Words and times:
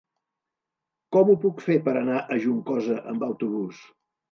Com 1.17 1.29
ho 1.33 1.35
puc 1.43 1.61
fer 1.67 1.77
per 1.89 1.95
anar 2.01 2.23
a 2.23 2.39
Juncosa 2.47 2.99
amb 3.15 3.29
autobús? 3.31 3.87